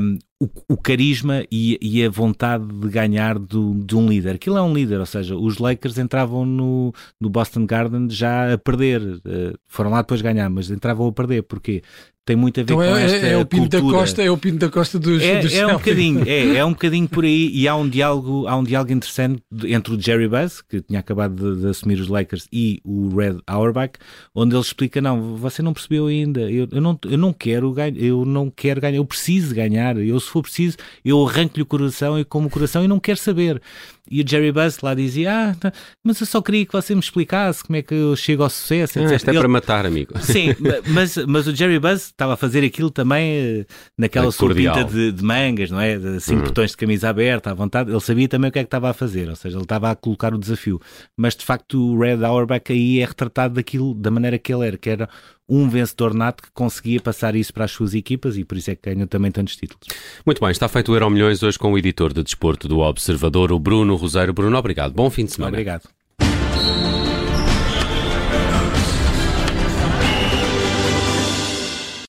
um, 0.00 0.18
o, 0.44 0.74
o, 0.74 0.76
carisma 0.76 1.44
e, 1.50 1.78
e, 1.80 2.04
a 2.04 2.10
vontade 2.10 2.66
de 2.66 2.88
ganhar 2.88 3.38
do, 3.38 3.74
de 3.74 3.96
um 3.96 4.08
líder. 4.08 4.34
Aquilo 4.34 4.56
é 4.56 4.62
um 4.62 4.74
líder, 4.74 5.00
ou 5.00 5.06
seja, 5.06 5.36
os 5.36 5.58
Lakers 5.58 5.98
entravam 5.98 6.44
no, 6.44 6.92
no 7.20 7.30
Boston 7.30 7.66
Garden 7.66 8.08
já 8.10 8.52
a 8.52 8.58
perder. 8.58 9.00
Uh, 9.02 9.58
foram 9.66 9.90
lá 9.90 10.02
depois 10.02 10.20
ganhar, 10.20 10.48
mas 10.50 10.70
entravam 10.70 11.08
a 11.08 11.12
perder. 11.12 11.42
Porquê? 11.42 11.82
tem 12.24 12.36
muito 12.36 12.58
a 12.58 12.62
ver 12.62 12.72
então 12.72 12.76
com 12.76 12.96
é, 12.96 13.04
esta 13.04 13.26
é 13.26 13.36
o 13.36 13.44
Pinto 13.44 13.62
cultura. 13.62 13.82
da 13.82 13.98
Costa 13.98 14.22
é 14.22 14.30
o 14.30 14.38
Pinto 14.38 14.58
da 14.58 14.70
Costa 14.70 14.98
dos, 14.98 15.22
é, 15.22 15.40
dos 15.40 15.54
é 15.54 15.66
um 15.66 15.74
bocadinho 15.74 16.22
é, 16.26 16.56
é 16.56 16.64
um 16.64 16.72
bocadinho 16.72 17.06
por 17.06 17.24
aí 17.24 17.50
e 17.52 17.68
há 17.68 17.76
um 17.76 17.86
diálogo 17.86 18.46
há 18.48 18.56
um 18.56 18.64
diálogo 18.64 18.92
interessante 18.92 19.42
entre 19.64 19.94
o 19.94 20.00
Jerry 20.00 20.26
Buzz 20.26 20.62
que 20.62 20.80
tinha 20.80 21.00
acabado 21.00 21.34
de, 21.34 21.60
de 21.60 21.68
assumir 21.68 22.00
os 22.00 22.08
Lakers 22.08 22.48
e 22.50 22.80
o 22.82 23.14
Red 23.14 23.38
Auerbach 23.46 23.98
onde 24.34 24.54
ele 24.54 24.62
explica 24.62 25.02
não 25.02 25.36
você 25.36 25.60
não 25.60 25.74
percebeu 25.74 26.06
ainda 26.06 26.50
eu, 26.50 26.66
eu 26.72 26.80
não 26.80 26.98
eu 27.04 27.18
não 27.18 27.32
quero 27.32 27.70
ganhar 27.72 27.96
eu 27.98 28.24
não 28.24 28.50
quero 28.50 28.80
ganhar 28.80 28.96
eu 28.96 29.04
preciso 29.04 29.54
ganhar 29.54 29.98
eu 29.98 30.18
se 30.18 30.30
for 30.34 30.42
preciso 30.42 30.76
eu 31.04 31.24
arranco-lhe 31.26 31.62
o 31.62 31.66
coração 31.66 32.18
e 32.18 32.24
como 32.24 32.48
o 32.48 32.50
coração 32.50 32.84
e 32.84 32.88
não 32.88 32.98
quero 32.98 33.18
saber 33.18 33.62
e 34.10 34.20
o 34.20 34.28
Jerry 34.28 34.52
Buzz 34.52 34.80
lá 34.80 34.94
dizia: 34.94 35.50
Ah, 35.50 35.54
tá, 35.54 35.72
mas 36.02 36.20
eu 36.20 36.26
só 36.26 36.42
queria 36.42 36.66
que 36.66 36.72
você 36.72 36.94
me 36.94 37.00
explicasse 37.00 37.64
como 37.64 37.76
é 37.76 37.82
que 37.82 37.94
eu 37.94 38.14
chego 38.14 38.42
ao 38.42 38.50
sucesso. 38.50 38.98
Ah, 38.98 39.14
isto 39.14 39.28
é 39.28 39.32
Ele... 39.32 39.38
para 39.38 39.48
matar, 39.48 39.86
amigo. 39.86 40.18
Sim, 40.20 40.54
mas, 40.88 41.16
mas 41.26 41.46
o 41.46 41.54
Jerry 41.54 41.78
Buzz 41.78 42.06
estava 42.06 42.34
a 42.34 42.36
fazer 42.36 42.64
aquilo 42.64 42.90
também 42.90 43.32
eh, 43.32 43.66
naquela 43.96 44.28
é 44.28 44.30
sua 44.30 44.54
pinta 44.54 44.84
de, 44.84 45.10
de, 45.10 45.24
mangas, 45.24 45.70
não 45.70 45.80
é? 45.80 45.98
De 45.98 46.20
cinco 46.20 46.40
uhum. 46.40 46.46
botões 46.46 46.72
de 46.72 46.76
camisa 46.76 47.08
aberta, 47.08 47.50
à 47.50 47.54
vontade. 47.54 47.90
Ele 47.90 48.00
sabia 48.00 48.28
também 48.28 48.50
o 48.50 48.52
que 48.52 48.58
é 48.58 48.62
que 48.62 48.66
estava 48.66 48.90
a 48.90 48.92
fazer, 48.92 49.28
ou 49.28 49.36
seja, 49.36 49.56
ele 49.56 49.62
estava 49.62 49.90
a 49.90 49.96
colocar 49.96 50.34
o 50.34 50.38
desafio. 50.38 50.80
Mas 51.16 51.34
de 51.34 51.44
facto, 51.44 51.94
o 51.94 51.98
Red 51.98 52.22
Auerbach 52.24 52.70
aí 52.70 53.00
é 53.00 53.04
retratado 53.06 53.54
daquilo, 53.54 53.94
da 53.94 54.10
maneira 54.10 54.38
que 54.38 54.52
ele 54.52 54.66
era, 54.66 54.76
que 54.76 54.90
era 54.90 55.08
um 55.48 55.68
vencedor 55.68 56.14
nato 56.14 56.42
que 56.42 56.50
conseguia 56.52 57.00
passar 57.00 57.36
isso 57.36 57.52
para 57.52 57.64
as 57.64 57.70
suas 57.70 57.94
equipas 57.94 58.36
e 58.36 58.44
por 58.44 58.56
isso 58.56 58.70
é 58.70 58.74
que 58.74 58.90
ganham 58.90 59.06
também 59.06 59.30
tantos 59.30 59.56
títulos. 59.56 59.86
Muito 60.24 60.40
bem, 60.40 60.50
está 60.50 60.68
feito 60.68 60.90
o 60.90 60.94
Euro 60.94 61.10
Milhões 61.10 61.42
hoje 61.42 61.58
com 61.58 61.72
o 61.72 61.78
editor 61.78 62.12
de 62.12 62.22
desporto 62.22 62.66
do 62.66 62.78
Observador, 62.78 63.52
o 63.52 63.58
Bruno 63.58 63.93
Roseiro. 63.96 64.32
Bruno, 64.32 64.58
obrigado. 64.58 64.92
Bom 64.92 65.08
fim 65.10 65.24
de 65.24 65.32
semana. 65.32 65.50
Obrigado. 65.50 65.93